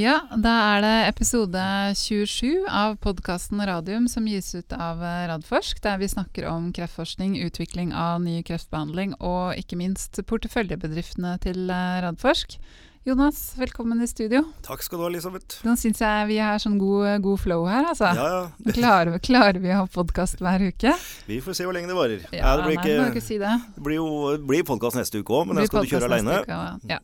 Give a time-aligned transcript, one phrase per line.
[0.00, 1.60] Ja, da er det episode
[1.98, 7.34] 27 av podkasten Radium som gis ut av eh, Radforsk, der vi snakker om kreftforskning,
[7.44, 12.56] utvikling av ny kreftbehandling og ikke minst porteføljebedriftene til eh, Radforsk.
[13.08, 14.42] Jonas, velkommen i studio.
[14.64, 15.58] Takk skal du ha, Elisabeth.
[15.64, 18.10] Nå syns jeg vi har sånn god, god flow her, altså.
[18.16, 18.72] Ja, ja.
[18.76, 20.92] Klarer, vi- klarer vi å ha podkast hver uke?
[21.26, 22.26] Vi får se hvor lenge det varer.
[22.36, 23.54] Ja, det blir, nei, du må ikke si det.
[23.76, 26.42] det blir jo blir podkast neste uke òg, men da den skal du kjøre aleine.
[26.92, 27.00] Ja.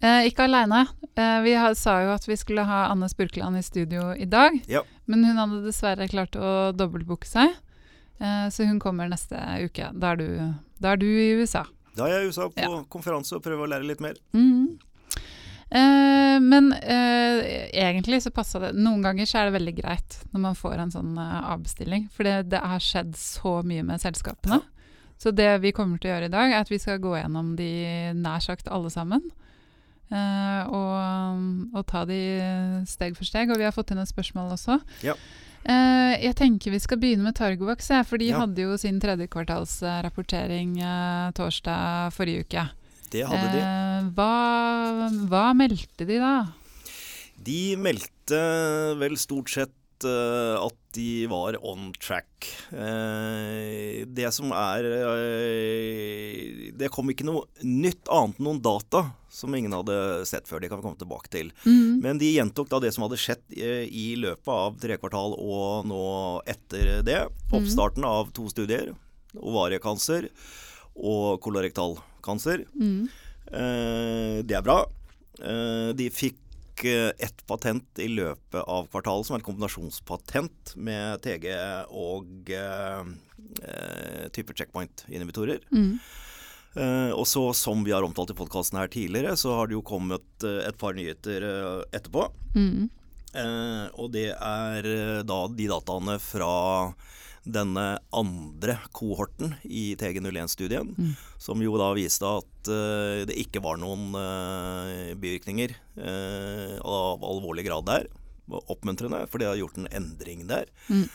[0.00, 0.84] Eh, ikke aleine.
[1.16, 4.58] Eh, vi har, sa jo at vi skulle ha Anne Spurkland i studio i dag,
[4.68, 4.82] Ja.
[5.06, 7.54] men hun hadde dessverre klart å dobbeltbooke seg.
[8.20, 9.90] Eh, så hun kommer neste uke.
[9.98, 10.28] Da er du,
[10.80, 11.64] da er du i USA.
[11.96, 12.82] Da er jeg i USA på Ja.
[12.92, 14.14] konferanse og prøver å lære litt mer.
[14.34, 14.78] Mm.
[15.70, 20.40] Eh, men eh, egentlig så passa det Noen ganger så er det veldig greit når
[20.44, 22.04] man får en sånn eh, avbestilling.
[22.14, 24.60] For det, det har skjedd så mye med selskapene.
[25.18, 27.54] Så det vi kommer til å gjøre i dag, er at vi skal gå gjennom
[27.56, 27.70] de
[28.14, 29.24] nær sagt alle sammen.
[30.10, 32.20] Eh, og, og ta de
[32.88, 33.50] steg for steg.
[33.50, 34.80] Og vi har fått inn et spørsmål også.
[35.06, 35.16] Ja.
[35.66, 38.38] Uh, jeg tenker vi skal begynne med Targovax, for de Ja.
[38.44, 42.68] hadde jo sin tredjekvartalsrapportering uh, torsdag forrige uke.
[43.10, 43.64] Det hadde de.
[43.64, 46.36] Uh, hva, hva meldte de da?
[47.46, 48.38] De meldte
[49.00, 49.74] vel stort sett
[50.04, 52.48] at de var on track.
[52.72, 59.02] Eh, det som er eh, Det kom ikke noe nytt annet enn noen data
[59.32, 60.62] som ingen hadde sett før.
[60.62, 61.52] Det kan vi komme tilbake til.
[61.66, 62.00] Mm.
[62.04, 65.88] Men de gjentok da det som hadde skjedd eh, i løpet av tre kvartal og
[65.90, 66.04] nå
[66.48, 67.20] etter det.
[67.56, 68.94] Oppstarten av to studier.
[69.36, 70.30] Ovariekancer
[70.96, 72.64] og kolorektalkancer.
[72.72, 73.08] Mm.
[73.52, 74.80] Eh, det er bra.
[75.36, 76.45] Eh, de fikk eh,
[76.84, 81.48] ett patent i løpet av kvartalet, som er et kombinasjonspatent med TG
[81.88, 83.08] og eh,
[83.62, 85.64] eh, type checkpoint-inhibitorer.
[85.72, 85.96] Mm.
[86.76, 89.84] Eh, og så, som vi har omtalt i podkasten her tidligere, så har det jo
[89.86, 92.28] kommet eh, et par nyheter eh, etterpå.
[92.56, 92.88] Mm.
[93.36, 96.52] Eh, og det er eh, da de dataene fra
[97.46, 97.84] denne
[98.14, 101.14] andre kohorten i TG01-studien, Mm.
[101.38, 107.66] som jo da viste at uh, det ikke var noen uh, bivirkninger uh, av alvorlig
[107.68, 108.08] grad der.
[108.46, 110.70] Oppmuntrende, for det har gjort en endring der.
[110.88, 111.08] Mm.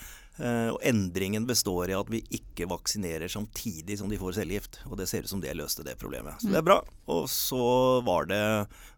[0.72, 4.80] Og endringen består i at vi ikke vaksinerer samtidig som de får cellegift.
[4.90, 6.40] Og det ser ut som det løste det problemet.
[6.41, 6.80] Så det er bra.
[7.14, 8.41] Og så var det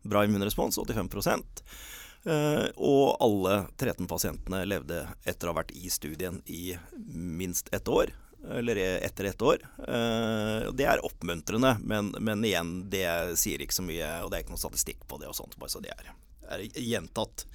[0.08, 6.38] bra immunrespons, 85 Eh, og alle 13 pasientene levde etter å ha vært i studien
[6.48, 6.72] i
[7.12, 8.14] minst ett år.
[8.52, 9.58] Eller etter ett år.
[9.88, 13.08] Eh, det er oppmuntrende, men, men igjen, det
[13.40, 14.10] sier ikke så mye.
[14.24, 16.12] Og det er ikke noen statistikk på det og sånt, bare så det er,
[16.52, 17.46] er gjentatt.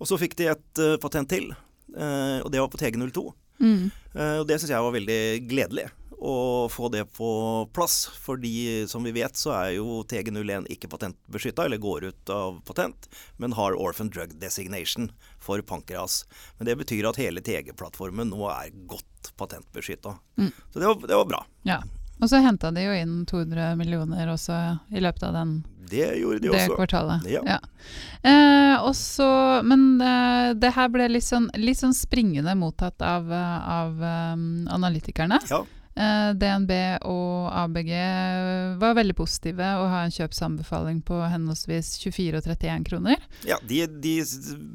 [0.00, 1.52] Og så fikk de et eh, patent til,
[1.94, 3.26] eh, og det var på TG02.
[3.60, 3.90] Mm.
[4.14, 5.86] Eh, og det syns jeg var veldig gledelig
[6.24, 7.28] å få det på
[7.76, 8.04] plass.
[8.20, 13.08] Fordi som vi vet så er jo TG01 ikke patentbeskytta, eller går ut av patent,
[13.36, 15.10] men har Orphan Drug Designation
[15.42, 16.22] for pankreas.
[16.58, 20.16] Men det betyr at hele TG-plattformen nå er godt patentbeskytta.
[20.40, 20.50] Mm.
[20.72, 21.44] Så det var, det var bra.
[21.68, 21.82] Ja.
[22.22, 24.54] Og så henta de jo inn 200 millioner også
[24.94, 25.54] i løpet av den,
[25.90, 27.26] Det gjorde de det kvartalet.
[27.28, 27.58] Ja.
[28.22, 29.26] Eh, også,
[29.66, 34.46] men eh, det her ble litt sånn, litt sånn springende mottatt av, eh, av um,
[34.72, 35.40] analytikerne.
[35.50, 36.70] Ja, DNB
[37.06, 37.90] og ABG
[38.80, 43.22] var veldig positive og har en kjøpsanbefaling på henholdsvis 24 og 31 kroner.
[43.46, 44.14] ja de, de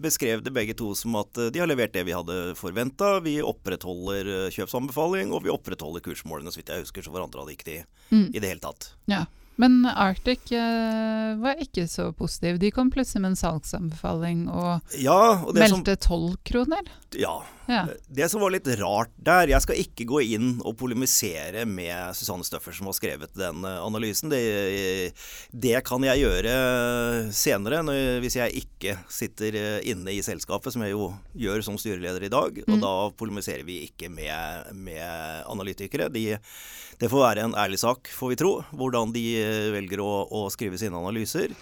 [0.03, 3.17] beskrev det begge to som at eh, de har levert det vi hadde forventa.
[3.25, 7.03] Vi opprettholder eh, kjøpsanbefaling, og vi opprettholder kursmålene, så vidt jeg husker.
[7.05, 8.31] Så forandra det ikke de Mm.
[8.33, 8.87] i det hele tatt.
[9.05, 9.25] Ja.
[9.59, 12.59] Men Arctic eh, var ikke så positiv.
[12.61, 16.87] De kom plutselig med en salgsanbefaling og Ja, og det meldte 12 kroner.
[17.19, 17.37] ja,
[17.69, 17.83] Ja.
[18.09, 22.43] det som var litt rart der Jeg skal ikke gå inn og polemisere med Susanne
[22.47, 24.31] Støffer som har skrevet den eh, analysen.
[24.31, 25.11] Det,
[25.53, 26.55] det kan jeg gjøre
[27.35, 31.77] senere, når, hvis jeg ikke sitter eh, inne i selskapet, som jeg jo gjør som
[31.79, 32.61] styreleder i dag.
[32.65, 32.81] Og Mm.
[32.85, 36.07] da polemiserer vi ikke med, med analytikere.
[36.13, 36.37] De,
[36.99, 40.45] det får være en ærlig sak, får vi tro, hvordan de eh, velger å, å
[40.53, 41.53] skrive sine analyser.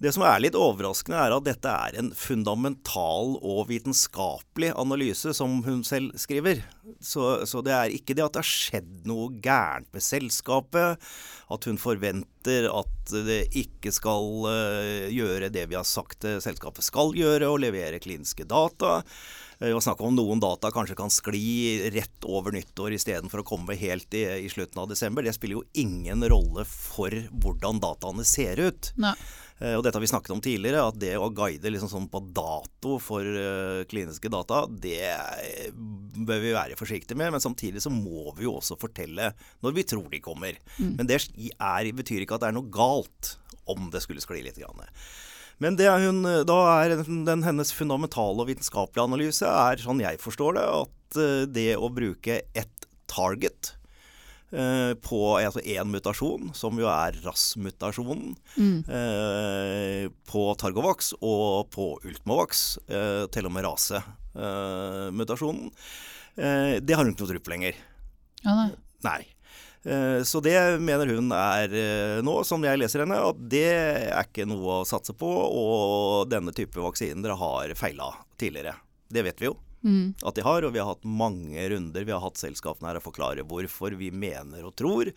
[0.00, 5.58] Det som er litt overraskende, er at dette er en fundamental og vitenskapelig analyse, som
[5.66, 6.62] hun selv skriver.
[7.04, 11.10] Så, så det er ikke det at det har skjedd noe gærent med selskapet,
[11.52, 17.12] at hun forventer at det ikke skal eh, gjøre det vi har sagt selskapet skal
[17.18, 19.02] gjøre, og levere kliniske data.
[19.60, 23.76] Eh, Og snakke om noen data kanskje kan skli rett over nyttår istedenfor å komme
[23.76, 25.26] helt i, i slutten av desember.
[25.28, 27.12] Det spiller jo ingen rolle for
[27.44, 28.94] hvordan dataene ser ut.
[28.96, 29.12] Nei.
[29.60, 32.22] Eh, Og dette har vi snakket om tidligere, at det å guide liksom sånn på
[32.32, 37.34] dato for eh, kliniske data, det eh, bør vi være forsiktige med.
[37.36, 39.32] Men samtidig så må vi jo også fortelle
[39.64, 40.56] når vi tror de kommer.
[40.80, 43.36] Men det er, betyr ikke at det er noe galt
[43.70, 44.58] om det skulle skli litt.
[44.60, 44.80] Grann.
[45.60, 50.56] Men det hun, da er den hennes fundamentale og vitenskapelige analyse er, sånn jeg forstår
[50.56, 53.74] det, at eh, det å bruke ett target
[54.52, 58.84] eh, på altså mutasjon, som jo er RAS-mutasjonen, Mm.
[58.88, 65.70] eh, på Targovax og på Ultmovax, eh, til og med rasemutasjonen,
[66.36, 67.74] eh, det har hun ikke noe tro på lenger.
[68.44, 68.70] Ja, nei.
[69.04, 69.26] Nei.
[69.84, 73.64] Eh, Så det mener hun er eh, nå, som jeg leser henne, at det
[74.12, 75.26] er ikke noe å satse på.
[75.26, 78.74] Og denne type vaksiner har feila tidligere.
[79.10, 80.12] Det vet vi jo Mm.
[80.28, 82.04] at de har, og vi har hatt mange runder.
[82.04, 85.08] Vi har hatt selskapene her og forklare hvorfor vi mener og tror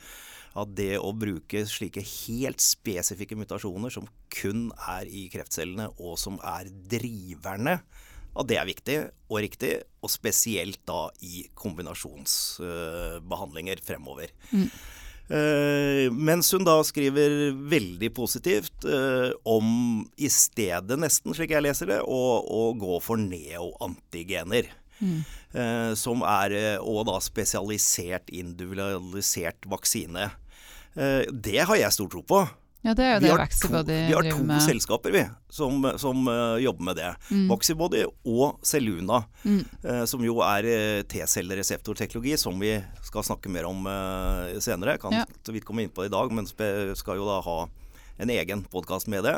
[0.54, 6.40] at det å bruke slike helt spesifikke mutasjoner som kun er i kreftcellene, og som
[6.46, 7.82] er driverne,
[8.34, 14.28] at det er viktig og riktig, og spesielt da i kombinasjonsbehandlinger fremover.
[14.54, 14.68] Eh,
[15.28, 22.00] mens hun da skriver veldig positivt eh, om i stedet, nesten slik jeg leser det,
[22.04, 24.68] å, å gå for neoantigener.
[25.54, 30.30] Eh, som er eh, og da spesialisert, individualisert vaksine.
[30.96, 32.44] Eh, det har jeg stor tro på.
[32.84, 33.86] Ja, det er jo Vi det har to, med.
[33.88, 34.62] vi har to med.
[34.66, 37.12] selskaper vi, som, som uh, jobber med det.
[37.48, 42.74] Vaxibody og Celluna, uh, som jo er uh, T-cellereseptorteknologi, som vi
[43.08, 43.88] skal snakke mer om
[44.60, 44.98] senere.
[45.00, 45.24] Kan Ja.
[45.46, 47.58] så vidt komme inn på det i dag, men skal jo da ha
[48.20, 49.38] en egen podkast med det.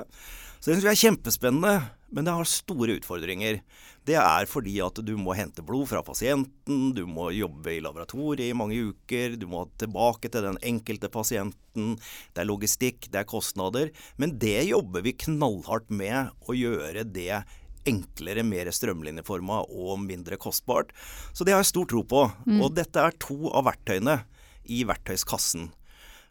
[0.66, 1.72] Så det syns vi er kjempespennende,
[2.10, 3.60] men det har store utfordringer.
[4.02, 8.48] Det er fordi at du må hente blod fra pasienten, du må jobbe i laboratoriet
[8.48, 11.94] i mange uker, du må tilbake til den enkelte pasienten.
[12.34, 13.94] Det er logistikk, det er kostnader.
[14.18, 17.44] Men det jobber vi knallhardt med å gjøre det
[17.86, 20.98] enklere, mer strømlinjeforma og mindre kostbart.
[21.30, 22.26] Så det har jeg stor tro på.
[22.58, 24.24] Og dette er to av verktøyene
[24.66, 25.70] i verktøyskassen.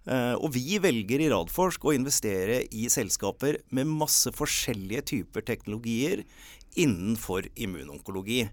[0.05, 6.25] Eh, og vi velger i Radforsk å investere i selskaper med masse forskjellige typer teknologier
[6.81, 8.45] innenfor immunonkologi.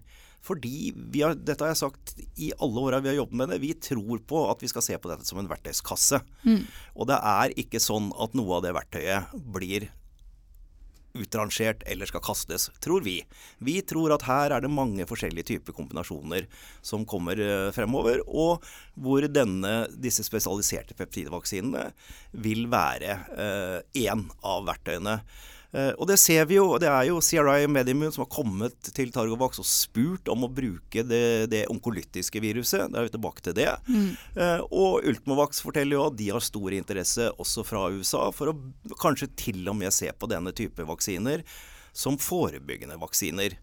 [0.42, 3.60] Fordi vi har, dette har jeg sagt i alle åra vi har jobbet med det,
[3.62, 6.18] vi tror på at vi skal se på dette som en verktøyskasse.
[6.98, 9.86] Og det er ikke sånn at noe av det verktøyet blir
[11.18, 13.18] utrangert eller skal kastes, tror vi.
[13.58, 16.48] Vi tror at her er det mange forskjellige typer kombinasjoner
[16.84, 18.64] som kommer eh, fremover, og
[18.94, 21.88] hvor denne, disse spesialiserte peptidvaksinene
[22.44, 23.16] vil være
[23.96, 25.20] én av verktøyene.
[25.72, 26.66] Eh, og det ser vi jo.
[26.80, 31.04] Det er jo CRI Medimun som har kommet til Targovax og spurt om å bruke
[31.06, 32.88] det, det onkolytiske viruset.
[32.92, 33.70] Da er vi tilbake til det.
[33.88, 34.12] Mm.
[34.68, 39.30] og Ultimovax forteller jo at de har stor interesse også fra USA for å kanskje
[39.38, 41.44] til og med se på denne type vaksiner
[41.92, 43.56] som forebyggende vaksiner.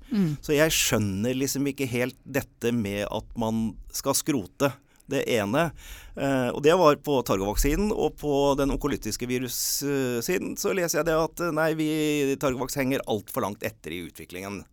[0.45, 4.71] Så jeg skjønner liksom ikke helt dette med at man skal skrote
[5.11, 5.69] det ene.
[6.15, 7.91] Eh, og det var på Targovax-siden.
[7.93, 11.89] Og på den onkolytiske virussiden så leser jeg det at eh, nei, vi
[12.41, 14.63] Targovax henger altfor langt etter i utviklingen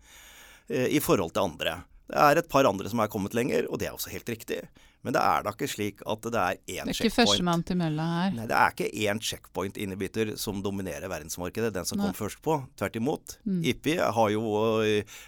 [0.69, 1.79] eh, i forhold til andre.
[2.07, 4.61] Det er et par andre som er kommet lenger, og det er også helt riktig.
[5.07, 7.17] Men det er da ikke slik at det er én Det er ikke checkpoint.
[7.31, 8.33] førstemann til mølla her.
[8.35, 12.09] Nei, Det er ikke én checkpoint innebytter som dominerer verdensmarkedet, den som Nei.
[12.09, 12.57] kom først på.
[12.79, 13.37] Tvert imot.
[13.47, 13.61] Mm.
[13.71, 14.43] IPI har jo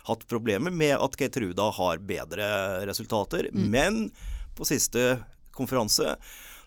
[0.08, 2.48] hatt problemer med at Ketruda har bedre
[2.90, 3.52] resultater.
[3.54, 3.68] Mm.
[3.70, 4.00] Men
[4.58, 5.16] på siste
[5.56, 6.18] konferanse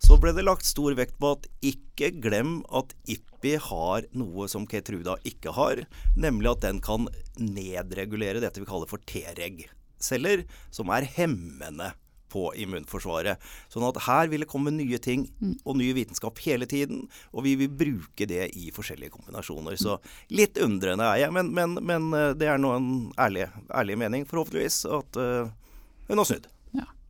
[0.02, 4.66] så ble det lagt stor vekt på at ikke glem at IPPI har noe som
[4.70, 5.84] Ketruda ikke har,
[6.18, 7.08] nemlig at den kan
[7.38, 11.92] nedregulere dette vi kaller for T-reg-celler, som er hemmende
[12.32, 13.42] på immunforsvaret.
[13.70, 15.28] Sånn at her vil det komme nye ting
[15.62, 17.04] og ny vitenskap hele tiden,
[17.36, 19.76] og vi vil bruke det i forskjellige kombinasjoner.
[19.78, 19.98] Så
[20.34, 24.26] litt undrende er jeg, men, men, men eh, det er nå en ærlig, ærlig mening,
[24.32, 25.52] forhåpentligvis, at eh,
[26.08, 26.50] hun har snudd.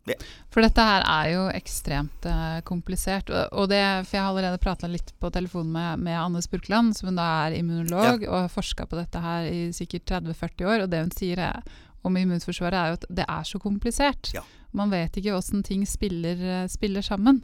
[0.10, 0.16] Ja.
[0.50, 3.30] For dette her er jo ekstremt uh, komplisert.
[3.30, 7.14] Og, det, for jeg har allerede prata litt på telefonen med, med Anne Spurkland, som
[7.16, 10.86] da er immunolog og har forska på dette her i sikkert 30-40 år.
[10.86, 11.62] Og det hun sier er,
[12.02, 14.34] om immunforsvaret, er jo at det er så komplisert.
[14.34, 14.48] Yeah.
[14.72, 17.42] Man vet ikke åssen ting spiller, eh, spiller sammen.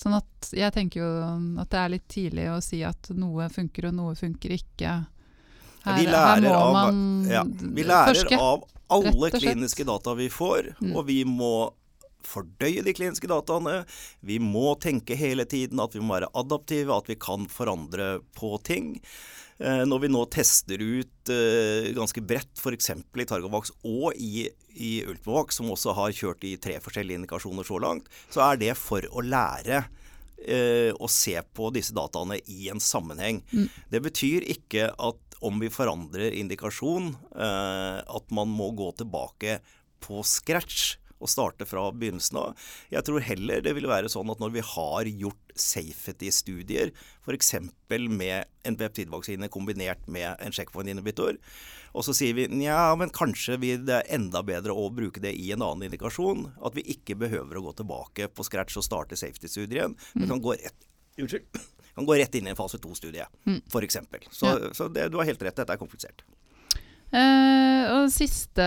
[0.00, 1.10] Sånn at jeg tenker jo
[1.60, 4.94] at det er litt tidlig å si at noe funker og noe funker ikke.
[5.84, 6.88] Her, vi lærer, av,
[7.28, 10.96] ja, vi lærer av alle kliniske data vi får, Mm.
[10.96, 11.70] og vi må
[12.26, 13.82] fordøye de kliniske dataene.
[14.26, 18.56] Vi må tenke hele tiden at vi må være adaptive, at vi kan forandre på
[18.66, 18.96] ting.
[19.60, 22.92] Eh, Når vi nå tester ut eh, ganske bredt, f.eks.
[22.96, 27.80] i Targovax og i, i Ultimovax, som også har kjørt i tre forskjellige indikasjoner så
[27.82, 29.82] langt, så er det for å lære
[30.40, 33.42] eh, å se på disse dataene i en sammenheng.
[33.92, 39.54] Det betyr ikke at om vi forandrer indikasjon, at man må gå tilbake
[40.04, 42.68] på scratch å starte fra begynnelsen av.
[42.92, 46.92] Jeg tror heller det vil være sånn at når vi har gjort safety-studier,
[47.26, 47.54] f.eks.
[48.08, 51.38] med en peptidvaksine kombinert med en checkpoint-inhibitor,
[51.90, 55.50] og så sier vi nja, men kanskje det er enda bedre å bruke det i
[55.54, 56.46] en annen indikasjon.
[56.62, 59.98] At vi ikke behøver å gå tilbake på scratch og starte safety-studien.
[60.14, 60.86] Vi kan gå rett
[61.20, 61.58] Unnskyld
[62.00, 63.62] kan gå rett inn i en fase to-studie, mm.
[63.66, 63.98] f.eks.
[64.30, 64.74] Så, ja.
[64.74, 66.24] så det, du har helt rett, dette er komplisert.
[67.10, 68.62] Uh, og siste,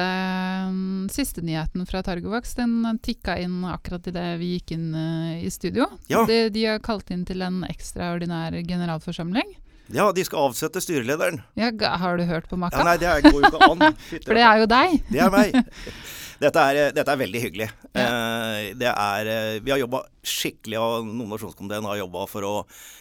[0.67, 5.51] um, siste, nyheten fra Targovax den tikka inn akkurat idet vi gikk inn uh, i
[5.53, 5.87] studio.
[6.11, 6.25] Ja.
[6.27, 9.53] De, de, har kalt inn til en ekstraordinær generalforsamling.
[9.95, 11.39] Ja, de skal avsette styrelederen.
[11.59, 11.71] Ja,
[12.01, 12.81] har du hørt på makka?
[12.81, 13.95] Ja, nei, det går jo ikke an.
[14.25, 14.97] For det er jo deg.
[15.07, 15.55] Det er meg.
[16.43, 17.69] Dette er, dette er veldig hyggelig.
[17.95, 18.03] Ja.
[18.03, 19.29] Uh, det er,
[19.63, 22.53] vi har jobba skikkelig, og nominasjonskomiteen har jobba for å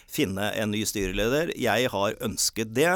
[0.07, 1.51] finne en ny styreleder.
[1.59, 2.93] Jeg har ønsket det.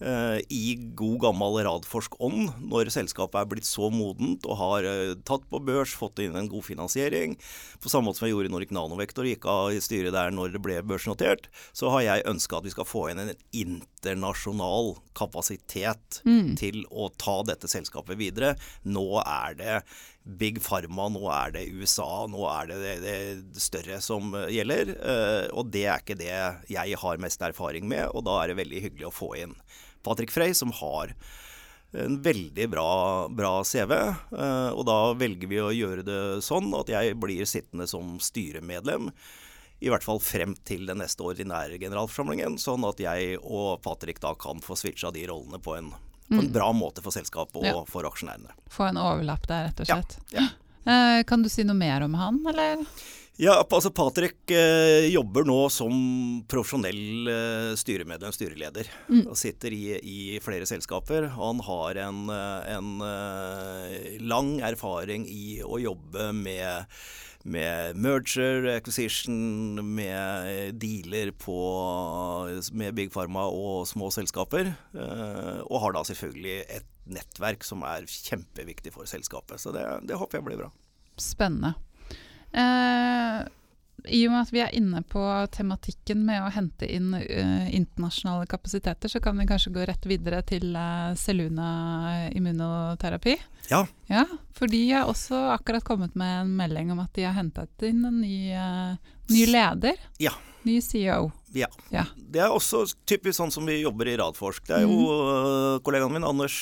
[0.00, 5.46] Eh, i god gammel Radforsk-ånd, når selskapet er blitt så modent og har eh, tatt
[5.48, 7.38] på børs, fått inn en god finansiering.
[7.80, 10.52] På samme måte som jeg gjorde i Nordic Nanovektor, gikk av i styret der når
[10.56, 16.20] det ble børsnotert, så har jeg ønska at vi skal få inn en internasjonal kapasitet
[16.28, 16.52] mm.
[16.60, 18.52] til å ta dette selskapet videre.
[18.84, 19.78] Nå er det
[20.26, 24.92] Big Pharma, nå er det USA, nå er det det, det større som gjelder.
[24.92, 26.36] Eh, og det er ikke det
[26.68, 29.56] jeg har mest erfaring med, og da er det veldig hyggelig å få inn
[30.06, 31.12] Patrick Frey, som har
[31.96, 33.92] en veldig bra, bra CV.
[33.92, 39.10] Eh, og da velger vi å gjøre det sånn at jeg blir sittende som styremedlem.
[39.84, 44.32] I hvert fall frem til den neste ordinære generalforsamlingen, sånn at jeg og Patrick da
[44.38, 45.90] kan få switcha de rollene på en,
[46.30, 46.54] på en mm.
[46.54, 47.82] bra måte for selskapet og ja.
[47.90, 48.56] for aksjonærene.
[48.72, 50.16] Få en overlapp der, rett og slett.
[50.32, 50.46] Ja.
[50.46, 50.48] ja.
[50.86, 52.86] Eh, kan du si noe mer om han, eller?
[53.36, 55.92] Ja, altså Patrick eh, jobber nå som
[56.48, 58.88] profesjonell eh, styremedlem, styreleder.
[59.10, 59.26] Mm.
[59.28, 61.28] Og sitter i, i, flere selskaper.
[61.36, 66.96] Han har en, eh, en eh, lang erfaring i å jobbe med,
[67.44, 71.60] med merger, acquisition, med dealer på,
[72.72, 74.72] med Big Pharma og små selskaper.
[74.96, 79.60] Uh, og har da selvfølgelig et nettverk som er kjempeviktig for selskapet.
[79.60, 80.72] Så det, det håper jeg blir bra.
[81.20, 81.76] Spennende.
[82.54, 83.44] Uh,
[84.06, 85.20] I og med at vi er inne på
[85.52, 90.42] tematikken med å hente inn uh, internasjonale kapasiteter, så kan vi kanskje gå rett videre
[90.46, 91.68] til uh, Seluna
[92.30, 93.36] immunoterapi.
[93.72, 93.82] Ja.
[94.12, 94.26] ja.
[94.56, 98.04] For de har også akkurat kommet med en melding om at de har hentet inn
[98.06, 98.54] en ny,
[99.32, 99.98] ny leder.
[100.22, 100.36] Ja.
[100.66, 101.32] Ny CEO.
[101.54, 101.68] Ja.
[101.94, 102.06] ja.
[102.14, 104.64] Det er også typisk sånn som vi jobber i Radforsk.
[104.66, 105.84] Det er jo mm.
[105.86, 106.56] kollegaen min Anders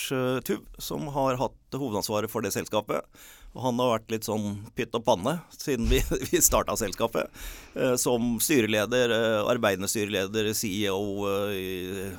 [0.45, 3.05] Tuv som har hatt hovedansvaret for det selskapet.
[3.55, 7.31] Og han har vært litt sånn pytt og panne siden vi, vi starta selskapet.
[7.75, 12.19] Eh, som styreleder, eh, arbeidende styreleder, CEO eh,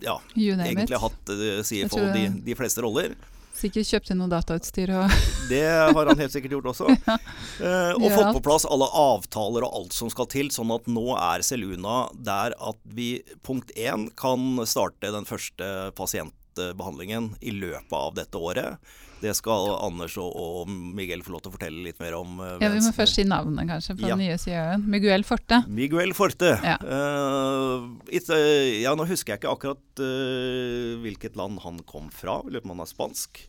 [0.00, 1.02] Ja, egentlig it.
[1.02, 1.34] hatt
[1.66, 3.18] CFO de, de fleste roller.
[3.60, 5.16] Sikkert kjøpt inn noe datautstyr og
[5.50, 6.88] Det har han helt sikkert gjort også.
[7.10, 7.16] ja,
[7.60, 11.04] eh, og fått på plass alle avtaler og alt som skal til, sånn at nå
[11.18, 13.12] er Seluna der at vi
[13.46, 18.96] punkt én kan starte den første pasientbehandlingen i løpet av dette året.
[19.20, 22.38] Det skal Anders og, og, Miguel få lov til å fortelle litt mer om.
[22.40, 24.14] Uh, ja, Vi må først si navnet kanskje på ja.
[24.14, 24.86] den nye CEO-en.
[24.90, 25.62] Miguel Forte.
[25.68, 26.54] Miguel Forte.
[26.64, 26.78] Ja.
[26.80, 32.38] Uh, it, uh, ja, nå husker jeg ikke akkurat hvilket land han kom fra.
[32.46, 33.44] Jeg lurer på om han er spansk.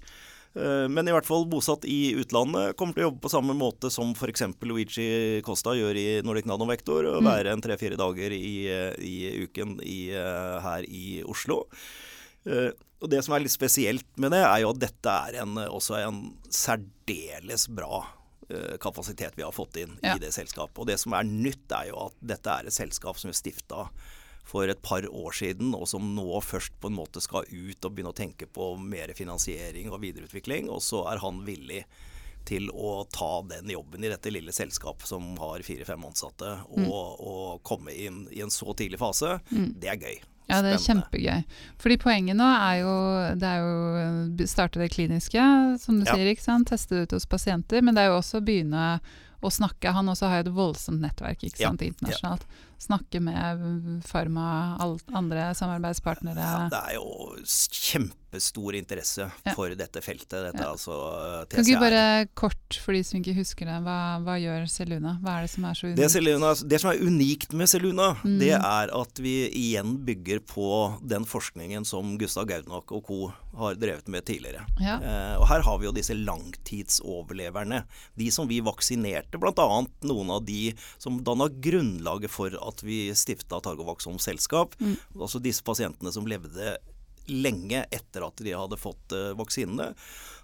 [0.51, 2.73] Men i hvert fall bosatt i utlandet.
[2.75, 4.43] Kommer til å jobbe på samme måte som f.eks.
[4.67, 7.07] Luigi Costa gjør i Nordic Nanovektor.
[7.07, 7.29] Mm.
[7.29, 8.67] Være en tre-fire dager i,
[8.99, 11.61] i uken i, her i Oslo.
[12.45, 15.97] Og Det som er litt spesielt med det, er jo at dette er en, også
[15.99, 20.15] en særdeles bra uh, kapasitet vi har fått inn ja.
[20.15, 20.77] i det selskapet.
[20.77, 23.87] Og det som er nytt, er jo at dette er et selskap som vi stifta
[24.51, 27.93] for et par år siden, og som nå først på en måte skal ut og
[27.93, 30.69] begynne å tenke på mer finansiering og videreutvikling.
[30.69, 31.85] Og så er han villig
[32.45, 36.91] til å ta den jobben i dette lille selskapet som har fire-fem ansatte, og, mm.
[36.91, 39.37] og, komme inn i en så tidlig fase.
[39.51, 39.69] Mm.
[39.81, 40.21] Det er gøy.
[40.51, 41.43] Ja, det er kjempegøy.
[41.81, 42.95] Fordi poenget nå er jo
[43.41, 45.49] det er jo starte det kliniske,
[45.81, 46.15] som du ja.
[46.15, 46.31] sier.
[46.31, 46.69] ikke sant?
[46.71, 47.83] Teste det ut hos pasienter.
[47.85, 48.87] Men det er jo også å begynne
[49.41, 49.93] å snakke.
[49.95, 51.93] Han også har et voldsomt nettverk ikke sant, ja.
[51.93, 52.45] internasjonalt.
[52.45, 54.77] Ja snakke med Pharma,
[55.13, 56.41] andre samarbeidspartnere?
[56.41, 59.53] Ja, det er jo kjempestor interesse ja.
[59.55, 60.37] for dette feltet.
[60.47, 60.71] Dette ja.
[60.71, 60.95] altså
[61.45, 61.55] TCR.
[61.55, 62.03] Kan ikke bare
[62.37, 65.17] kort, for de som ikke husker det, hva, hva gjør Celuna?
[65.21, 66.01] Hva er det som er så unikt?
[66.01, 68.39] Det, Seluna, det som er unikt med Celuna, mm.
[68.41, 70.71] det er at vi igjen bygger på
[71.05, 73.21] den forskningen som Gustav Gaudnok og co.
[73.57, 74.63] har drevet med tidligere.
[74.79, 77.83] Eh, og her har vi jo disse langtidsoverleverne.
[78.17, 79.69] De som vi vaksinerte, bl.a.
[80.07, 80.71] noen av de
[81.01, 84.73] som danna grunnlaget for at at vi stifta Targovac som selskap.
[84.81, 84.95] Mm.
[85.19, 86.77] Altså disse pasientene som levde
[87.31, 89.91] lenge etter at de hadde fått uh, vaksinene.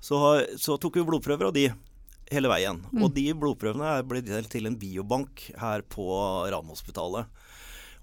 [0.03, 0.19] Så,
[0.61, 1.69] så, tok vi blodprøver av de.
[2.31, 2.81] hele veien.
[2.99, 6.07] Og de blodprøvene ble delt til en biobank her på
[6.51, 7.31] Radiumhospitalet.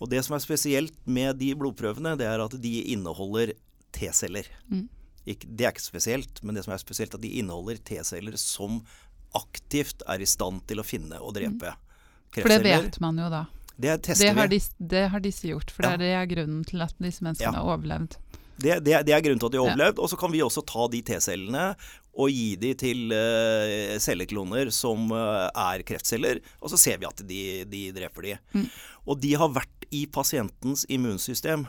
[0.03, 3.55] Og det som er spesielt med de blodprøvene, det er at de inneholder
[3.95, 4.49] T-celler.
[4.69, 4.89] Mm.
[5.25, 8.83] Det er ikke spesielt, men det som er spesielt, er at de inneholder T-celler som
[9.35, 11.75] aktivt er i stand til å finne og drepe
[12.37, 13.45] For det vet man jo da.
[13.81, 14.59] Det tester Det har, vi.
[14.59, 15.97] de, det har disse gjort, for Ja.
[15.97, 17.63] det er grunnen til at disse menneskene Ja.
[17.63, 18.17] har overlevd.
[18.57, 19.99] Det, det, det er grunnen til at de har overlevd.
[19.99, 21.75] Og så kan vi også ta de T-cellene
[22.15, 27.23] og gi de til uh, cellekloner som uh, er kreftceller, og så ser vi at
[27.27, 28.37] de, de dreper de.
[28.55, 28.69] Mm.
[29.11, 31.67] Og de har vært i pasientens immunsystem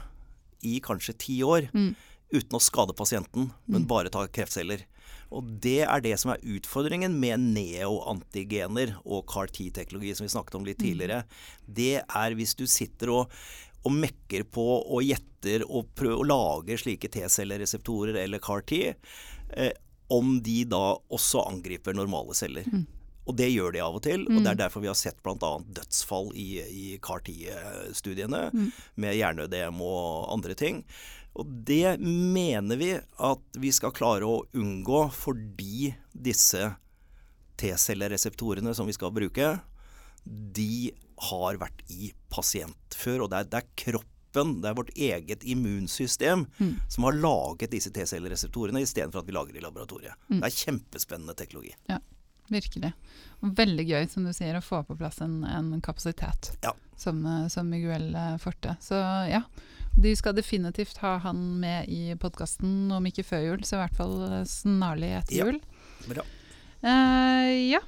[0.62, 1.95] i kanskje ti år Mm.
[2.33, 4.85] uten å skade pasienten, men bare ta kreftceller.
[5.35, 10.67] Og det er det som er utfordringen med neoantigener og CAR-T-teknologi, som vi snakket om
[10.67, 11.24] litt tidligere.
[11.65, 13.39] Det er hvis du sitter og,
[13.85, 18.81] og mekker på og gjetter og prøver å lage slike T-cellereseptorer eller CAR-T,
[19.57, 19.74] eh,
[20.13, 20.83] om de da
[21.13, 22.67] også angriper normale celler.
[23.25, 25.51] Og det gjør de av og til, og det er derfor vi har sett bl.a.
[25.79, 28.43] dødsfall i, i CAR-T-studiene
[29.01, 30.83] med hjerneødem og andre ting.
[31.36, 36.70] Og det mener vi at vi skal klare å unngå fordi disse
[37.60, 39.54] T-cellereseptorene som vi skal bruke,
[40.25, 40.92] de
[41.30, 43.25] har vært i pasient før.
[43.25, 46.46] Og det er, det er kroppen, det er vårt eget immunsystem
[46.92, 50.18] som har laget disse T-cellereseptorene istedenfor at vi lager det i laboratoriet.
[50.32, 51.72] Det er kjempespennende teknologi.
[51.92, 52.00] Ja,
[52.51, 52.92] virkelig.
[53.44, 56.74] Og veldig gøy, som du sier, å få på plass en, en kapasitet Ja.
[57.00, 58.75] som, eh, som Miguel eh, Forte.
[58.84, 59.00] Så
[59.32, 59.44] ja,
[59.96, 63.98] de skal definitivt ha han med i podkasten, om ikke før jul, så i hvert
[63.98, 65.60] fall eh, snarlig etter jul.
[65.60, 66.14] Ja.
[66.14, 66.25] Bra.
[66.86, 67.80] Uh, ja.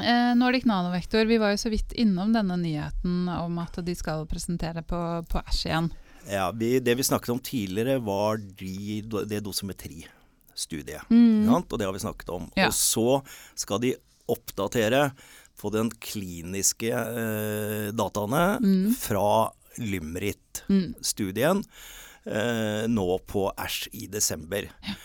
[0.00, 4.26] Eh, Nordic Nanovektor, vi var jo så vidt innom denne nyheten om at de skal
[4.28, 5.90] presentere på, på Æsj igjen.
[6.30, 9.00] Ja, vi, Det vi snakket om tidligere, var de,
[9.30, 11.06] det dosimetristudiet.
[11.10, 11.48] Mm.
[11.54, 12.48] Og det har vi snakket om.
[12.58, 12.68] Ja.
[12.68, 13.22] Og så
[13.54, 13.94] skal de
[14.28, 15.10] oppdatere
[15.56, 18.90] på den kliniske eh, dataene Mm.
[18.98, 19.50] fra
[19.82, 22.92] Lymrit-studien mm.
[22.92, 24.66] nå på Æsj i desember.
[24.82, 24.96] Ja.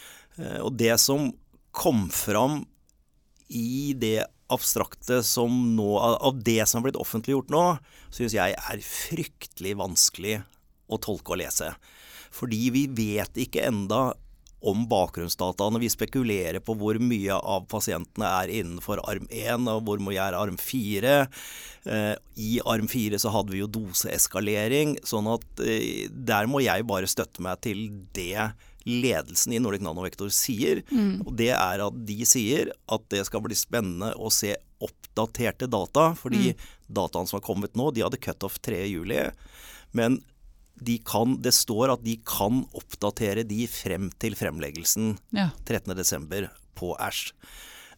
[0.66, 1.28] og det som
[1.76, 2.64] kom fram
[3.52, 7.66] i det abstrakte som nå, av det som har blitt offentliggjort nå,
[8.12, 10.40] syns jeg er fryktelig vanskelig
[10.92, 11.72] å tolke og lese.
[12.32, 14.12] Fordi vi vet ikke enda
[14.62, 15.82] om bakgrunnsdataene.
[15.82, 20.38] Vi spekulerer på hvor mye av pasientene er innenfor arm 1, og hvor mye er
[20.38, 21.16] arm 4.
[21.90, 22.14] Eh,
[22.46, 27.10] I arm 4 så hadde vi jo doseeskalering, sånn at eh, der må jeg bare
[27.10, 28.52] støtte meg til det
[28.86, 30.84] ledelsen i Nordic Nanovektor sier.
[31.26, 36.12] Og det er at de sier at det skal bli spennende å se oppdaterte data,
[36.18, 36.56] fordi
[36.90, 39.30] dataene som har kommet nå, de hadde cutoff 3.7.
[39.98, 40.22] Men
[40.82, 45.52] de kan, det står at de kan oppdatere de frem til fremleggelsen Ja.
[45.70, 46.48] 13.12.
[46.76, 47.34] på Æsj.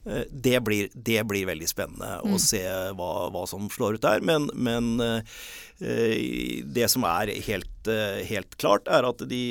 [0.05, 2.59] Eh, Det blir, det blir veldig spennende å se
[2.97, 4.19] hva, hva som slår ut der.
[4.19, 9.43] Men, men eh, det som er helt, eh, helt klart, er at de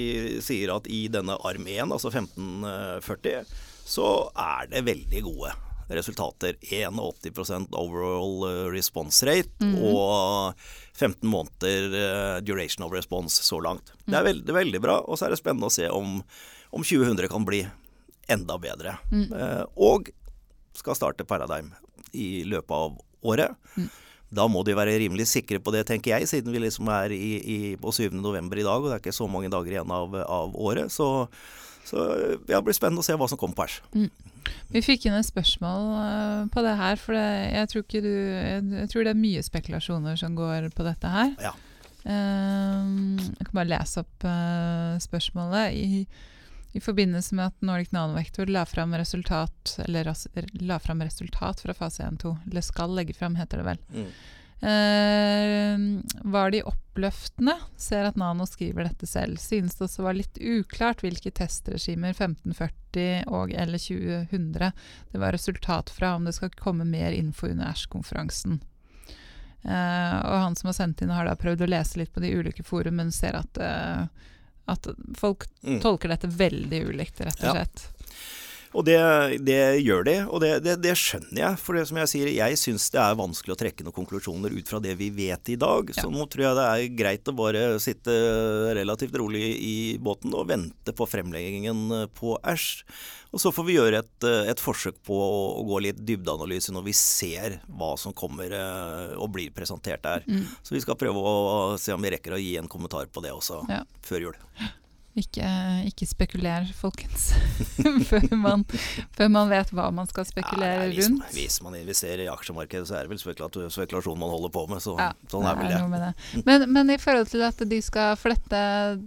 [0.44, 3.44] sier at i denne arm 1, altså 1540,
[3.88, 5.54] så er det veldig gode
[5.96, 6.56] resultater.
[6.62, 10.58] 81% overall eh, response rate og
[10.94, 13.94] 15 måneder eh, duration of response så langt.
[14.06, 16.20] Det er veldig, veldig bra, og så er det spennende å se om,
[16.72, 17.64] om 2000 kan bli
[18.32, 18.98] enda bedre.
[19.12, 20.12] Eh, og
[20.76, 21.72] skal starte Paradigm
[22.16, 23.58] i løpet av året.
[24.32, 27.32] Da må de være rimelig sikre på det, tenker jeg, siden vi liksom er i,
[27.36, 28.14] i, på 7.
[28.16, 30.92] november i dag, og det er ikke så mange dager igjen av, av året.
[30.92, 31.26] Så,
[31.84, 32.04] så
[32.48, 33.80] ja, det blir spennende å se hva som kommer på Æsj.
[34.72, 38.14] Vi fikk inn et spørsmål eh, på det her, for det, jeg, tror ikke du,
[38.14, 41.32] jeg, tror det er mye spekulasjoner som går på dette her.
[41.42, 41.52] Ja.
[42.02, 42.92] Eh,
[43.28, 45.76] jeg kan bare lese opp uh, spørsmålet.
[45.76, 46.04] I,
[46.72, 50.10] I forbindelse med at Nordic Nanovektor la fram resultat, eller
[50.62, 53.84] la fram resultat fra fase 1-2, eller skal legge fram, heter det vel.
[53.92, 54.14] Mm.
[54.62, 55.78] Eh,
[56.24, 57.56] var de oppløftende?
[57.76, 59.40] Ser at Nano skriver dette selv.
[59.42, 64.52] Synes det også var litt uklart hvilke testregimer 1540 og eller 2000
[65.12, 68.60] det var resultat fra, om det skal komme mer info under Æsj-konferansen.
[69.62, 72.32] Uh, og han som har sendt inn, har da prøvd å lese litt på de
[72.34, 74.06] ulike forum, men ser at, uh,
[74.66, 75.80] at folk Mm.
[75.80, 77.64] tolker dette veldig ulikt, rett og Ja.
[78.72, 78.96] Og det,
[79.44, 81.58] det gjør de, og det, det, det skjønner jeg.
[81.60, 84.70] For det som jeg sier, jeg syns det er vanskelig å trekke noen konklusjoner ut
[84.70, 85.92] fra det vi vet i dag.
[85.92, 86.12] Så Ja.
[86.14, 88.14] nå tror jeg det er greit å bare sitte
[88.78, 92.82] relativt rolig i båten og vente på fremleggingen på Æsj.
[93.32, 96.84] Og så får vi gjøre et, et forsøk på å, å gå litt dybdeanalyse når
[96.88, 100.24] vi ser hva som kommer eh, og blir presentert der.
[100.28, 100.44] Mm.
[100.64, 103.32] Så vi skal prøve å se om vi rekker å gi en kommentar på det
[103.36, 103.84] også Ja.
[104.04, 104.38] før jul.
[105.12, 105.44] Ikke,
[105.90, 107.26] ikke spekuler, folkens.
[108.10, 108.62] før, man,
[109.12, 111.34] før man vet hva man skal spekulere Ja, hvis, rundt.
[111.36, 114.80] Hvis man investerer i aksjemarkedet, så er det vel spekulasjon man holder på med.
[114.80, 116.46] Så, Ja, sånn er vel det Er det.
[116.48, 118.62] Men, men i forhold til at de skal flette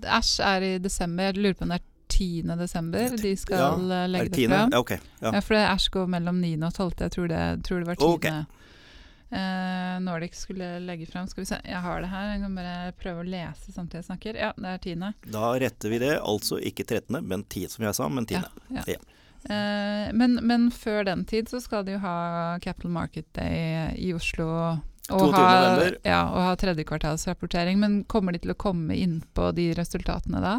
[0.05, 1.31] Æsj er i desember.
[1.31, 2.53] Jeg lurer på om det er 10.
[2.59, 3.71] desember de skal Ja,
[4.03, 4.77] eh, legge det det fram.
[4.77, 4.99] Ja.
[5.25, 5.41] Ja.
[5.41, 6.53] For Æsj går mellom 9.
[6.69, 6.93] og 12.
[7.01, 8.13] Jeg tror det, tror det var 10.
[8.13, 8.29] Ok.
[9.35, 12.29] Eh, Nordic skulle legge fram Skal vi se, jeg har det her.
[12.33, 14.39] Jeg kan bare prøve å lese samtidig jeg snakker.
[14.39, 15.11] Ja, det er 10.
[15.33, 16.13] Da retter vi det.
[16.21, 18.41] Altså ikke 13., men 10, som jeg sa, men 10.
[18.41, 18.97] Ja, Ja.
[19.45, 24.13] Eh, men, men før den tid så skal de jo ha Capital Market Day i
[24.17, 24.47] Oslo.
[25.05, 25.35] Og 22.
[25.37, 25.97] ha, november.
[26.01, 27.77] ja, og ha tredjekvartalsrapportering.
[27.79, 30.55] Men kommer de til å komme inn på de resultatene da?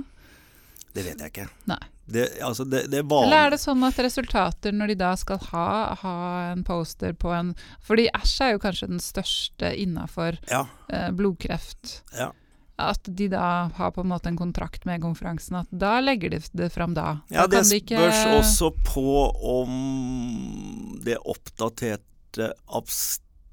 [0.94, 1.48] Det vet jeg ikke.
[1.66, 1.80] Nei.
[2.06, 5.94] Det, altså det, det Eller er det sånn at resultater, når de da skal ha,
[6.02, 6.16] ha
[6.52, 10.66] en poster på en Fordi Æsj er jo kanskje den største innafor Ja.
[10.88, 12.02] eh, blodkreft.
[12.18, 12.32] ja.
[12.78, 15.56] At de da har på en måte en kontrakt med konferansen.
[15.56, 17.22] At da legger de det fram da.
[17.32, 22.52] Ja, da det kan de ikke- spørs også på om det oppdaterte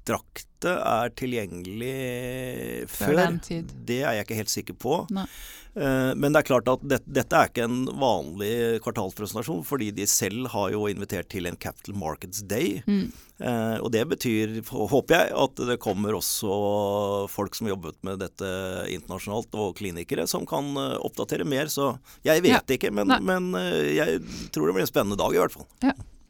[0.04, 3.66] abstrakte er tilgjengelig Før før.
[3.84, 5.06] Det er jeg ikke helt sikker på.
[5.12, 5.26] Nei.
[5.74, 10.06] Eh, Men det er klart at det, dette er ikke en vanlig kvartalspresentasjon, fordi de
[10.06, 12.82] selv har jo invitert til en Capital Markets Day.
[12.86, 13.10] Mm.
[13.40, 18.48] Eh, og det betyr, håper jeg, at det kommer også folk som jobbet med dette
[18.94, 21.66] internasjonalt, og klinikere, som kan eh, oppdatere mer.
[21.72, 23.52] Så jeg vet ikke, men, men
[23.90, 24.22] jeg
[24.54, 25.68] tror det blir en spennende dag i hvert fall.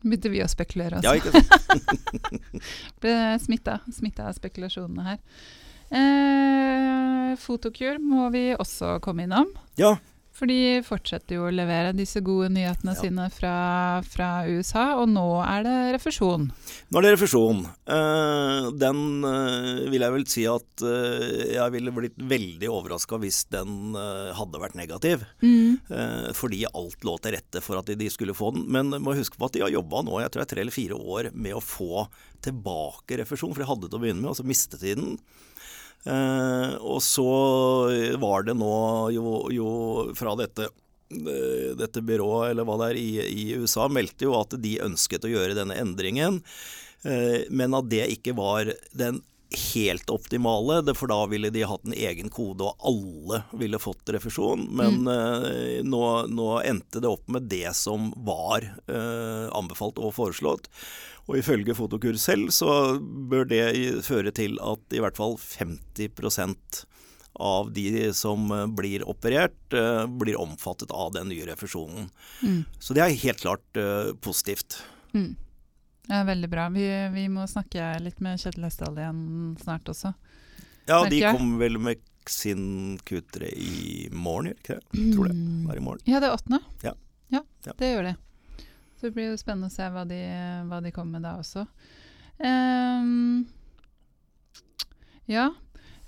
[0.04, 1.08] Begynte vi å spekulere også.
[1.08, 2.64] Ja, ikke sant?
[3.00, 5.20] Ble smitta, smitta av spekulasjonene her.
[5.94, 9.48] Eh, Fotokur må vi også komme innom.
[9.80, 9.94] Ja,
[10.34, 12.98] For de fortsetter jo å levere disse gode nyhetene Ja.
[12.98, 13.54] sine fra,
[14.02, 16.48] fra USA, og nå er det refusjon.
[16.90, 17.60] Nå er det refusjon.
[17.86, 23.44] Eh, den eh, vil jeg vel si at eh, jeg ville blitt veldig overraska hvis
[23.54, 25.22] den hadde vært negativ.
[25.44, 25.78] Mm.
[26.34, 28.66] fordi alt lå til rette for at de, skulle få den.
[28.74, 30.74] Men må huske på at de har jobba nå jeg tror det er tre eller
[30.74, 32.06] fire år med å få
[32.44, 33.54] tilbake refusjon.
[33.54, 35.18] For de hadde til å begynne med, og så mistet de den.
[36.04, 37.28] Eh, og så
[38.20, 38.74] var det nå
[39.14, 39.68] jo, jo
[40.16, 44.56] fra dette eh, dette byrået, eller hva det er, i, i USA meldte jo at
[44.60, 46.42] de ønsket å gjøre denne endringen,
[47.08, 49.22] eh, men at det ikke var den
[49.54, 54.64] helt optimale, for da ville de hatt en egen kode, og alle ville fått refusjon.
[54.74, 55.86] Men mm.
[55.86, 60.66] nå, nå endte det opp med det som var eh, anbefalt og foreslått.
[61.24, 63.62] Og ifølge Fotokur selv så bør det
[64.04, 66.82] føre til at i hvert fall 50%
[67.34, 72.10] av de som eh, blir operert, eh, blir omfattet av den nye refusjonen.
[72.44, 72.60] Mm.
[72.78, 74.78] Så det er helt klart eh, positivt.
[75.14, 75.32] Mm.
[76.04, 76.68] Det er veldig bra.
[76.70, 76.84] Vi,
[77.14, 79.22] vi må snakke litt med Kjetil Hesdal igjen
[79.62, 80.12] snart også.
[80.84, 85.08] Ja, Merker de kommer vel med sin Q3 i morgen, gjør ikke det?
[85.16, 85.36] Tror det.
[85.64, 86.04] Bare er i morgen.
[86.08, 86.60] Ja, det er åttende.
[86.84, 86.94] Ja.
[87.32, 87.74] ja, Ja.
[87.80, 88.14] det gjør de.
[88.94, 90.20] Så det blir jo spennende å se hva de,
[90.70, 91.66] hva de kommer med da også.
[92.38, 93.44] Um,
[95.30, 95.50] ja.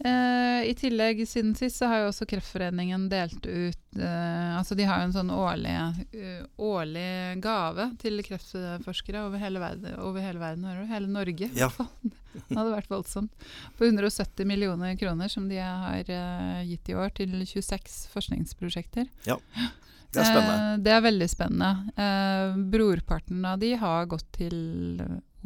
[0.04, 4.84] Uh, I tillegg, siden sist, så har jo også Kreftforeningen delt ut uh, Altså, de
[4.84, 5.72] har jo en sånn årlig,
[6.12, 9.96] uh, årlig gave til kreftforskere over hele verden.
[10.04, 11.70] Over hele, verden hele Norge, i Ja.
[11.72, 12.12] hvert fall.
[12.36, 13.32] Det hadde vært voldsomt.
[13.78, 19.08] På 170 millioner kroner som de har eh, gitt i år til 26 forskningsprosjekter.
[20.12, 20.58] Det er spennende.
[20.74, 21.70] Eh, det er veldig spennende.
[22.04, 24.60] Eh, brorparten av de har gått til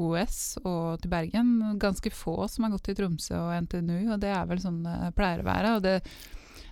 [0.00, 1.54] OS og til Bergen.
[1.80, 5.14] Ganske få som har gått til Tromsø og NTNU, og det er vel sånn det
[5.18, 5.74] pleier å være.
[5.78, 5.96] Og det,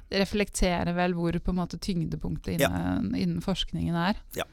[0.08, 4.20] reflekterer vel hvor på en måte tyngdepunktet innen, innen forskningen er.
[4.38, 4.46] Ja.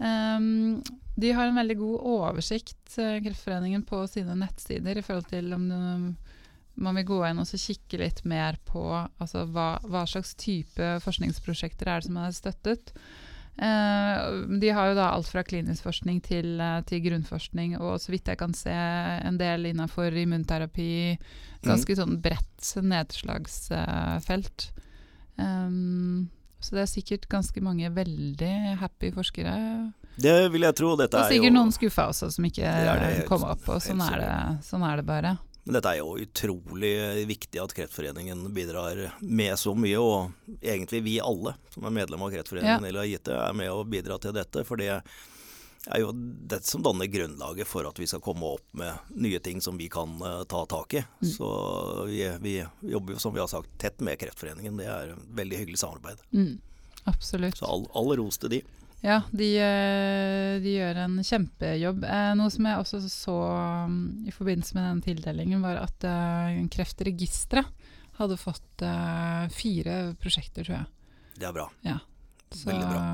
[0.00, 0.80] Ehm,
[1.20, 5.68] de har en veldig god oversikt, eh, Kreftforeningen, på sine nettsider i forhold til om
[5.68, 6.14] det,
[6.80, 10.94] man vil gå inn og så kikke litt mer på altså, hva, hva slags type
[11.04, 12.94] forskningsprosjekter er det som er støttet.
[13.60, 18.14] Eh, de har jo da alt fra klinisk forskning til, eh, til grunnforskning, og så
[18.14, 21.18] vidt jeg kan se en del innenfor immunterapi.
[21.66, 24.70] Ganske sånn bredt nedslagsfelt.
[25.36, 29.52] Um, så det er sikkert ganske mange veldig happy forskere.
[30.20, 30.94] Det vil jeg tro.
[31.00, 33.64] Dette Og er sikkert jo, noen skuffa også, som ikke Det det kom opp.
[33.68, 35.36] Og sånn er, det, sånn er det bare.
[35.70, 40.00] Men dette er jo utrolig viktig at Kreftforeningen bidrar med så mye.
[40.02, 42.88] Og egentlig vi alle som er medlem av Kreftforeningen Ja.
[42.88, 44.64] eller har gitt det, er med å bidra til dette.
[44.66, 49.14] For det er jo det som danner grunnlaget for at vi skal komme opp med
[49.14, 51.04] nye ting som vi kan uh, ta tak i.
[51.22, 51.30] Mm.
[51.36, 51.52] Så
[52.10, 52.56] vi, vi
[52.90, 54.82] jobber jo som vi har sagt tett med Kreftforeningen.
[54.82, 56.18] Det er veldig hyggelig samarbeid.
[56.34, 56.58] Mm,
[57.04, 57.62] absolutt.
[57.62, 58.62] Så all, all ros til de.
[59.00, 62.04] Ja, de, eh, de gjør en kjempejobb.
[62.04, 63.36] Eh, Noe som jeg også så
[63.88, 67.88] um, i forbindelse med den tildelingen, var at eh, Kreftregisteret
[68.20, 68.82] hadde fått
[69.56, 70.88] fire prosjekter, tror jeg.
[71.40, 71.64] Det er bra.
[72.52, 73.04] Så, Veldig bra.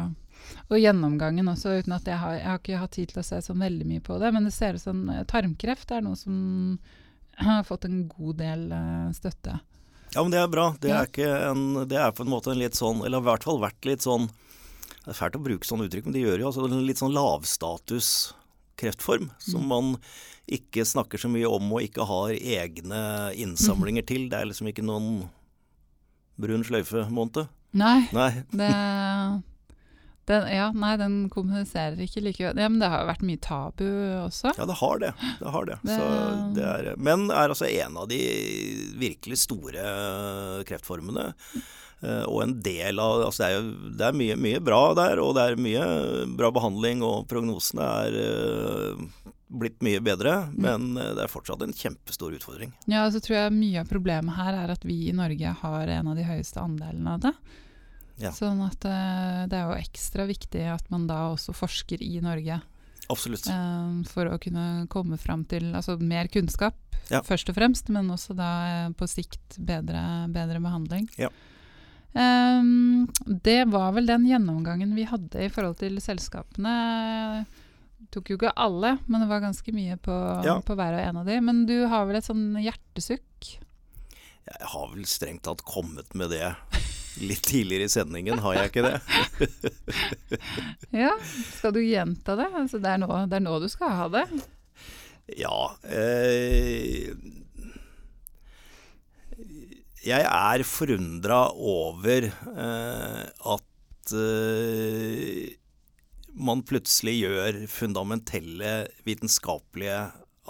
[0.66, 3.38] Og gjennomgangen også, uten at jeg har, jeg har ikke hatt tid til å se
[3.44, 4.32] så veldig mye på det.
[4.34, 6.34] Men det ser ut som tarmkreft er noe som
[7.46, 8.66] har fått en god del
[9.14, 9.60] støtte.
[10.16, 10.66] Ja, men det er bra.
[10.82, 13.30] Det er, ikke en, det er på en måte en litt sånn, eller har i
[13.30, 14.26] hvert fall vært litt sånn
[15.06, 17.14] Det er fælt å bruke sånne uttrykk, men det gjør jo altså en litt sånn
[17.14, 18.32] lavstatus
[18.76, 19.30] kreftform.
[19.38, 19.68] Som Mm.
[19.68, 19.96] man
[20.50, 24.06] ikke snakker så mye om og ikke har egne innsamlinger Mm.
[24.06, 24.28] til.
[24.28, 25.30] Det er liksom ikke noen
[26.38, 27.48] brun sløyfe-måned.
[27.72, 28.42] Nei, Nei.
[28.50, 29.42] det
[30.26, 32.58] den, ja, nei, den kommuniserer ikke like godt.
[32.58, 33.84] Ja, men det har jo vært mye tabu
[34.24, 34.52] også.
[34.58, 35.12] Ja, det har det.
[35.40, 35.78] det, har det.
[35.86, 38.20] Det- Så det er, men er altså en av de
[38.98, 39.86] virkelig store
[40.66, 41.32] kreftformene.
[42.02, 45.18] eh, Og en del av altså Det er, jo, det er mye, mye bra der,
[45.22, 45.86] og det er mye
[46.36, 49.06] bra behandling, og prognosene er eh,
[49.56, 50.34] blitt mye bedre.
[50.56, 52.72] Men eh, det er fortsatt en kjempestor utfordring.
[52.90, 56.08] Ja, så tror jeg mye av problemet her er at vi i Norge har en
[56.12, 57.32] av de høyeste andelene av det.
[58.18, 58.30] Ja.
[58.32, 62.60] Sånn at eh, det er jo ekstra viktig at man da også forsker i Norge.
[63.12, 63.46] Absolutt.
[63.46, 66.74] eh, for å kunne komme fram til altså, mer kunnskap,
[67.10, 67.20] Ja.
[67.22, 68.48] først og fremst, men også da
[68.86, 70.00] eh, på sikt bedre,
[70.32, 71.08] bedre behandling.
[71.20, 71.28] Ja.
[72.16, 73.04] Um,
[73.44, 77.44] det var vel den gjennomgangen vi hadde i forhold til selskapene.
[78.14, 80.56] Tok jo ikke alle, men det var ganske mye på, Ja.
[80.64, 81.36] på hver og en av de.
[81.44, 83.58] Men du har vel et sånn hjertesukk?
[84.46, 86.54] Jeg har vel strengt tatt kommet med det
[87.20, 89.00] litt tidligere i sendingen, har jeg ikke det?
[91.06, 91.12] Ja,
[91.56, 92.48] skal du gjenta det?
[92.56, 94.26] Altså, det, er nå, det er nå du skal ha det.
[95.34, 97.10] Ja eh,
[100.06, 105.56] Jeg er forundra over eh, at eh,
[106.36, 108.74] man plutselig gjør fundamentelle
[109.08, 109.98] vitenskapelige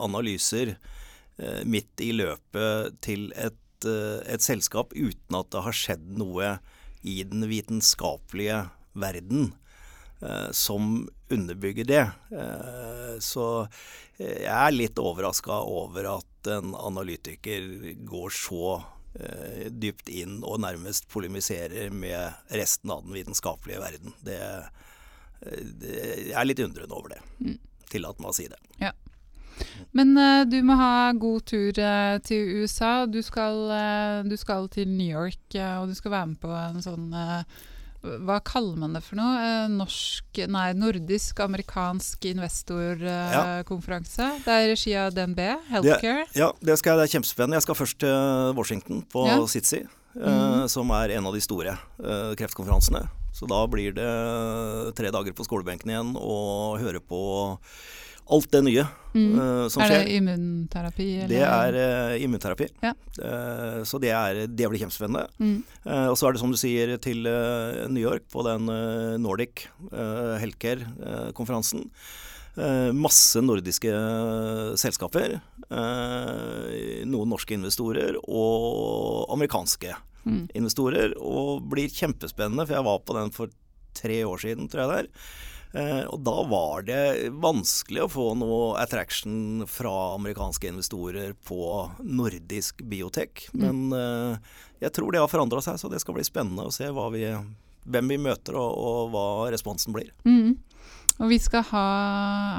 [0.02, 6.54] analyser eh, midt i løpet til et, et selskap uten at det har skjedd noe
[7.06, 9.54] i den vitenskapelige verden
[10.20, 12.10] eh, som underbygger det.
[12.30, 13.46] Eh, så
[14.18, 17.68] eh, jeg er litt overraska over at en analytiker
[18.06, 18.76] går så
[19.20, 24.16] eh, dypt inn og nærmest polemiserer med resten av den vitenskapelige verden.
[24.26, 25.96] Det, eh, det,
[26.30, 27.22] jeg er litt undrende over det.
[27.38, 27.58] Mm.
[27.92, 28.62] Tillat meg å si det.
[29.96, 33.06] Men uh, du må ha god tur uh, til USA.
[33.08, 36.82] Du skal, uh, du skal til New York, og du skal være med på en
[36.84, 37.08] sånn
[38.26, 39.66] Hva kaller man det for noe?
[39.72, 44.28] Norsk Nei, nordisk-amerikansk investorkonferanse.
[44.44, 45.40] det er i regi av DNB,
[45.72, 46.26] Healthcare.
[46.36, 47.58] Ja, det, skal, det er kjempespennende.
[47.58, 49.40] Jeg skal først til Washington, på Ja.
[49.42, 49.82] SITSI,
[50.14, 50.68] mm.
[50.70, 53.08] Som er en av de store kreftkonferansene.
[53.36, 54.12] Så da blir det
[54.96, 57.18] tre dager på skolebenken igjen og høre på
[58.30, 58.86] alt det nye
[59.16, 59.32] Mm.
[59.40, 60.02] uh, som er skjer.
[60.04, 61.04] det immunterapi?
[61.24, 61.30] Eller?
[61.30, 62.66] Det er uh, immunterapi.
[62.84, 62.90] Ja.
[63.16, 65.22] Uh, så det, er, det blir kjempespennende.
[65.40, 65.62] mm.
[66.10, 68.68] Og så er det som du sier til New York på den
[69.24, 71.86] Nordic Healthcare-konferansen.
[72.96, 73.88] Masse nordiske
[74.80, 75.38] selskaper.
[77.06, 79.94] noen norske investorer og amerikanske
[80.26, 80.48] Mm.
[80.58, 81.12] investorer.
[81.22, 83.46] Og blir kjempespennende, for jeg var på den for
[83.94, 85.08] tre år siden, tror jeg det er.
[85.76, 91.60] Eh, og da var det vanskelig å få noe attraction fra amerikanske investorer på
[92.00, 93.48] nordisk biotek.
[93.52, 94.54] Men eh,
[94.86, 97.26] jeg tror det har forandra seg, så det skal bli spennende å se vi,
[97.84, 100.14] hvem vi møter og, og hva responsen blir.
[100.24, 100.56] Mm.
[101.16, 101.86] Og vi skal ha,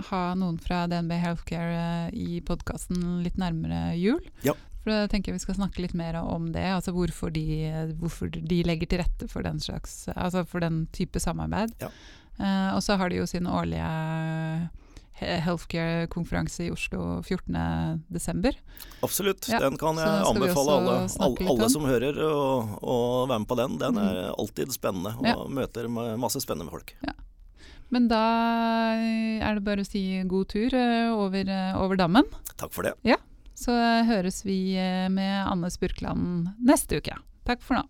[0.06, 4.22] ha noen fra DNB Healthcare eh, i podkasten litt nærmere jul.
[4.46, 4.54] Ja.
[4.84, 7.44] For jeg tenker vi skal snakke litt mer om det, altså hvorfor de,
[8.00, 11.74] hvorfor de legger til rette for den, slags, altså for den type samarbeid.
[11.82, 11.90] Ja.
[12.40, 13.88] Eh, og så har de jo sin årlige
[15.18, 18.54] healthcare-konferanse i Oslo 14.12.
[19.02, 19.48] Absolutt.
[19.50, 22.98] Ja, den kan jeg anbefale alle, alle, alle som hører å,
[23.30, 23.80] være med på den.
[23.82, 25.38] Den er alltid spennende, og Ja.
[25.50, 26.94] møter masse spennende folk.
[27.90, 28.20] Men da
[29.40, 32.28] er det bare å si god tur eh, over, eh, over dammen.
[32.60, 32.94] Takk for det.
[33.58, 33.74] Så
[34.06, 37.16] høres vi eh, med Anne Spurkland neste uke.
[37.48, 37.86] Takk for nå.